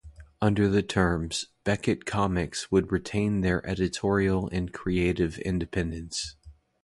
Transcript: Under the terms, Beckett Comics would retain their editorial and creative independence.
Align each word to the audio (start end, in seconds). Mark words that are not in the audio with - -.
Under 0.41 0.67
the 0.67 0.81
terms, 0.81 1.45
Beckett 1.63 2.07
Comics 2.07 2.71
would 2.71 2.91
retain 2.91 3.41
their 3.41 3.63
editorial 3.67 4.49
and 4.51 4.73
creative 4.73 5.37
independence. 5.37 6.35